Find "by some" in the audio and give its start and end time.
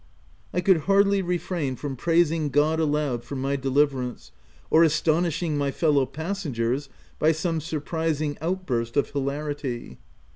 7.19-7.61